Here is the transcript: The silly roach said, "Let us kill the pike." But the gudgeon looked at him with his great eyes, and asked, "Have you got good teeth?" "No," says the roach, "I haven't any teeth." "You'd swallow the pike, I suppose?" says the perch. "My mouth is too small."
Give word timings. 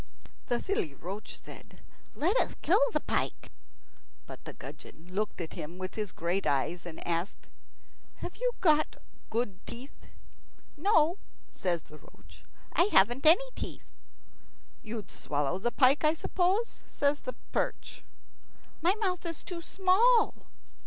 The 0.47 0.57
silly 0.59 0.95
roach 0.95 1.37
said, 1.39 1.79
"Let 2.15 2.35
us 2.37 2.55
kill 2.63 2.81
the 2.91 3.01
pike." 3.01 3.51
But 4.25 4.43
the 4.45 4.53
gudgeon 4.53 5.09
looked 5.13 5.39
at 5.39 5.53
him 5.53 5.77
with 5.77 5.93
his 5.93 6.11
great 6.11 6.47
eyes, 6.47 6.87
and 6.87 7.05
asked, 7.07 7.49
"Have 8.15 8.35
you 8.37 8.53
got 8.61 8.95
good 9.29 9.63
teeth?" 9.67 10.07
"No," 10.75 11.19
says 11.51 11.83
the 11.83 11.99
roach, 11.99 12.45
"I 12.73 12.85
haven't 12.85 13.27
any 13.27 13.47
teeth." 13.55 13.85
"You'd 14.81 15.11
swallow 15.11 15.59
the 15.59 15.71
pike, 15.71 16.03
I 16.03 16.15
suppose?" 16.15 16.83
says 16.87 17.19
the 17.19 17.33
perch. 17.51 18.03
"My 18.81 18.95
mouth 18.95 19.23
is 19.23 19.43
too 19.43 19.61
small." 19.61 20.33